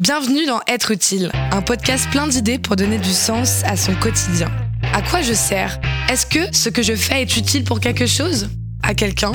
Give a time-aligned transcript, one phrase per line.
[0.00, 4.46] Bienvenue dans Être utile, un podcast plein d'idées pour donner du sens à son quotidien.
[4.92, 5.80] À quoi je sers?
[6.08, 8.48] Est-ce que ce que je fais est utile pour quelque chose?
[8.84, 9.32] À quelqu'un?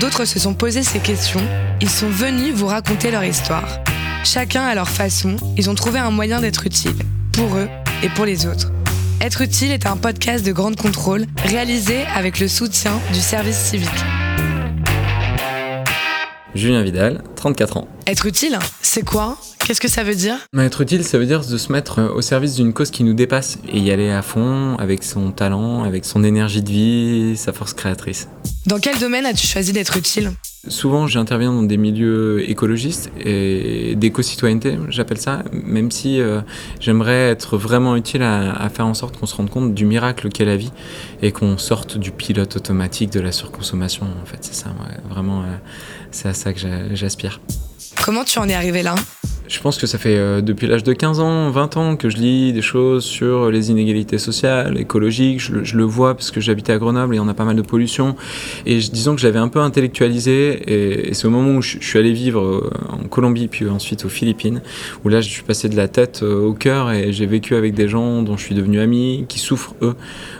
[0.00, 1.40] D'autres se sont posés ces questions.
[1.80, 3.78] Ils sont venus vous raconter leur histoire.
[4.24, 6.96] Chacun à leur façon, ils ont trouvé un moyen d'être utile,
[7.32, 7.68] pour eux
[8.02, 8.72] et pour les autres.
[9.20, 13.88] Être utile est un podcast de grande contrôle réalisé avec le soutien du service civique.
[16.54, 17.88] Julien Vidal, 34 ans.
[18.06, 19.38] Être utile, c'est quoi?
[19.58, 20.36] Qu'est-ce que ça veut dire?
[20.58, 23.58] Être utile, ça veut dire de se mettre au service d'une cause qui nous dépasse
[23.68, 27.72] et y aller à fond avec son talent, avec son énergie de vie, sa force
[27.72, 28.28] créatrice.
[28.66, 30.30] Dans quel domaine as-tu choisi d'être utile?
[30.68, 36.40] Souvent, j'interviens dans des milieux écologistes et d'éco-citoyenneté, j'appelle ça, même si euh,
[36.78, 40.44] j'aimerais être vraiment utile à, faire en sorte qu'on se rende compte du miracle qu'est
[40.44, 40.70] la vie
[41.20, 44.06] et qu'on sorte du pilote automatique de la surconsommation.
[44.22, 44.68] En fait, c'est ça,
[45.10, 45.46] vraiment, euh,
[46.12, 46.60] c'est à ça que
[46.92, 47.40] j'aspire.
[48.04, 48.94] Comment tu en es arrivé là?
[49.52, 52.16] Je pense que ça fait euh, depuis l'âge de 15 ans, 20 ans que je
[52.16, 55.40] lis des choses sur les inégalités sociales, écologiques.
[55.40, 58.16] Je, le vois parce que j'habitais à Grenoble et on a pas mal de pollution.
[58.64, 61.08] Et disons que j'avais un peu intellectualisé.
[61.08, 64.08] Et, c'est au moment où je, suis allé vivre euh, en Colombie, puis ensuite aux
[64.08, 64.62] Philippines,
[65.04, 67.74] où là je suis passé de la tête euh, au cœur et j'ai vécu avec
[67.74, 69.94] des gens dont je suis devenu ami, qui souffrent eux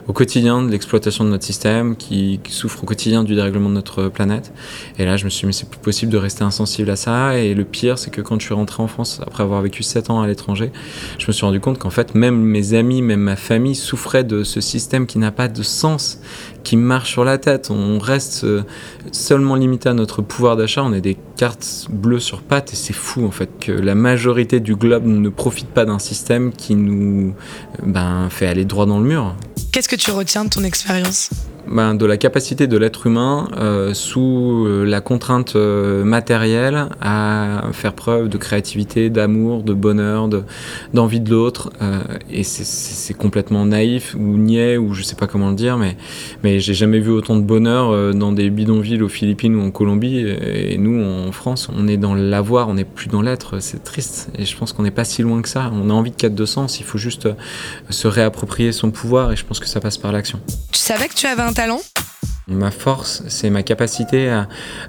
[0.08, 3.74] au quotidien de l'exploitation de notre système, qui, qui souffrent au quotidien du dérèglement de
[3.74, 4.52] notre planète.
[4.98, 7.38] Et là je me suis dit, mais c'est plus possible de rester insensible à ça.
[7.38, 10.10] Et le pire, c'est que quand je suis rentré en France, après avoir vécu 7
[10.10, 10.72] ans à l'étranger,
[11.18, 14.44] je me suis rendu compte qu'en fait, même mes amis, même ma famille souffraient de
[14.44, 16.20] ce système qui n'a pas de sens,
[16.62, 17.70] qui marche sur la tête.
[17.70, 18.62] On reste euh,
[19.10, 20.82] seulement limité à notre pouvoir d'achat.
[20.82, 24.60] On est des cartes bleues sur pattes et c'est fou en fait que la majorité
[24.60, 27.34] du globe ne profite pas d'un système qui nous
[27.82, 29.34] ben, fait aller droit dans le mur.
[29.72, 31.30] Qu'est-ce que tu retiens de ton expérience?
[31.72, 37.62] Ben, de la capacité de l'être humain euh, sous euh, la contrainte euh, matérielle à
[37.72, 40.28] faire preuve de créativité, d'amour, de bonheur,
[40.92, 41.70] d'envie de, l'autre.
[42.30, 45.96] et c'est complètement naïf ou niais ou je sais pas comment le dire, mais,
[46.42, 50.18] mais j'ai jamais vu autant de bonheur dans des bidonvilles aux Philippines ou en Colombie.
[50.18, 53.60] Et, nous, en France, on est dans l'avoir, on n'est plus dans l'être.
[53.60, 54.30] C'est triste.
[54.38, 55.70] Et je pense qu'on n'est pas si loin que ça.
[55.72, 56.80] On a envie de quête de sens.
[56.80, 57.28] Il faut juste
[57.88, 60.40] se réapproprier son pouvoir et je pense que ça passe par l'action.
[60.72, 62.01] Tu savais que tu avais un talent
[62.48, 64.28] Ma force, c'est ma capacité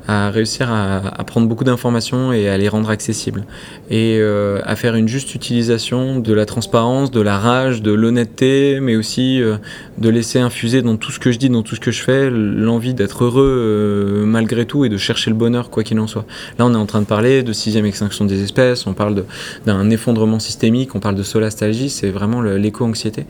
[0.08, 3.46] à, réussir à, prendre beaucoup d'informations et à les rendre accessibles.
[3.92, 8.80] Et euh, à faire une juste utilisation de la transparence, de la rage, de l'honnêteté,
[8.82, 9.58] mais aussi euh,
[10.00, 12.32] de laisser infuser dans tout ce que je dis, dans tout ce que je fais,
[12.32, 16.26] l'envie d'être heureux euh, malgré tout et de chercher le bonheur, quoi qu'il en soit.
[16.58, 19.26] Là, on est en train de parler de sixième extinction des espèces, on parle
[19.68, 23.28] d'un effondrement systémique, on parle de solastalgie, c'est vraiment l'éco-anxiété.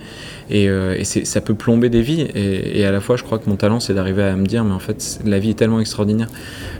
[0.49, 0.69] Et,
[1.03, 2.21] ça peut plomber des vies.
[2.21, 4.63] Et, et à la fois, je crois que mon talent, c'est d'arriver à me dire,
[4.63, 6.27] mais en fait, la vie est tellement extraordinaire.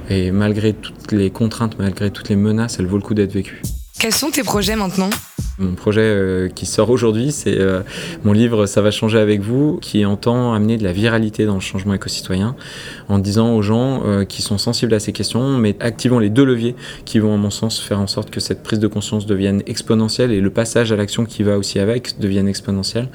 [0.10, 3.62] Et malgré toutes les contraintes, malgré toutes les menaces, elle vaut le coup d'être vécue.
[4.04, 5.10] Quels sont tes projets maintenant
[5.60, 7.82] mon projet euh, qui sort aujourd'hui, c'est euh,
[8.24, 11.60] mon livre Ça va changer avec vous, qui entend amener de la viralité dans le
[11.60, 12.56] changement éco-citoyen,
[13.08, 16.44] en disant aux gens euh, qui sont sensibles à ces questions, mais activons les deux
[16.44, 16.76] leviers
[17.06, 20.32] qui vont, à mon sens, faire en sorte que cette prise de conscience devienne exponentielle
[20.32, 23.10] et le passage à l'action qui va aussi avec devienne exponentielle,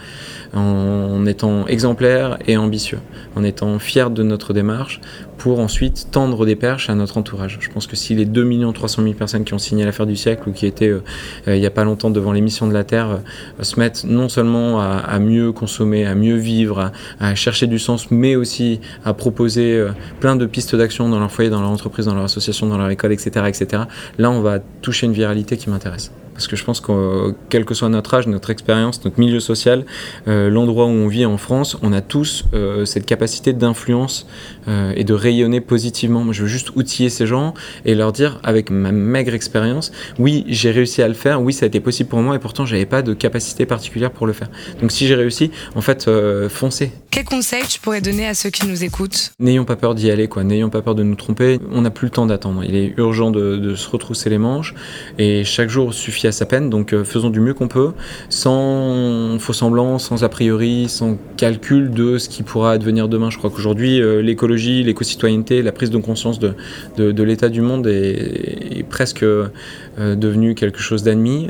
[0.54, 3.00] en étant exemplaire et ambitieux,
[3.34, 5.00] en étant fier de notre démarche,
[5.38, 7.58] pour ensuite tendre des perches à notre entourage.
[7.60, 10.48] Je pense que si les 2 300 000 personnes qui ont signé l'affaire du siècle
[10.48, 13.78] ou qui étaient il n'y a pas longtemps devant l'émission de la Terre euh, se
[13.78, 18.80] mettent non seulement à, mieux consommer, à mieux vivre, à, chercher du sens, mais aussi
[19.04, 19.90] à proposer euh,
[20.20, 22.90] plein de pistes d'action dans leur foyer, dans leur entreprise, dans leur association, dans leur
[22.90, 23.82] école, etc., etc.
[24.18, 27.74] Là, on va toucher une viralité qui m'intéresse parce que je pense que quel que
[27.74, 29.84] soit notre âge, notre expérience, notre milieu social,
[30.28, 34.28] euh, l'endroit où on vit en France, on a tous euh, cette capacité d'influence
[34.68, 36.22] euh, et de rayonner positivement.
[36.22, 37.54] Moi, je veux juste outiller ces gens
[37.84, 39.90] et leur dire, avec ma maigre expérience,
[40.20, 42.64] oui, j'ai réussi à le faire, oui, ça a été possible pour moi et pourtant,
[42.64, 44.48] j'avais pas de capacité particulière pour le faire.
[44.80, 46.08] Donc, si j'ai réussi, en fait,
[46.48, 46.92] foncez.
[47.10, 49.32] Quel conseil tu pourrais donner à ceux qui nous écoutent?
[49.40, 50.44] N'ayons pas peur d'y aller, quoi.
[50.44, 51.58] N'ayons pas peur de nous tromper.
[51.72, 52.62] On n'a plus le temps d'attendre.
[52.62, 54.76] Il est urgent de, de se retrousser les manches
[55.18, 57.92] et chaque jour suffit à sa peine, donc euh, faisons du mieux qu'on peut,
[58.28, 63.30] sans faux semblant, sans a priori, sans calcul de ce qui pourra advenir demain.
[63.30, 66.54] Je crois qu'aujourd'hui, euh, l'écologie, l'éco-citoyenneté, la prise de conscience de,
[66.96, 69.48] de, l'état du monde est, presque euh,
[69.96, 71.48] devenu quelque chose d'admis,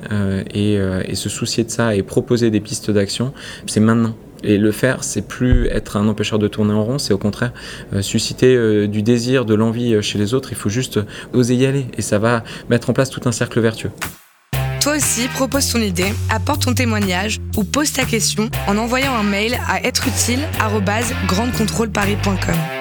[0.54, 0.78] et
[1.14, 3.32] se soucier de ça et proposer des pistes d'action,
[3.66, 4.14] c'est maintenant.
[4.44, 7.52] Et le faire, c'est plus être un empêcheur de tourner en rond, c'est au contraire
[8.00, 10.52] susciter du désir, de l'envie chez les autres.
[10.52, 11.00] Il faut juste
[11.32, 13.90] oser y aller et ça va mettre en place tout un cercle vertueux.
[14.88, 19.22] Toi aussi, propose ton idée, apporte ton témoignage ou pose ta question en envoyant un
[19.22, 22.77] mail à êtreutile@grandecontrôleparis.com.